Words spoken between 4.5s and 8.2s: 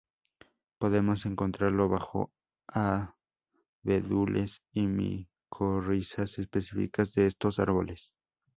y micorrizas específicas de estos árboles.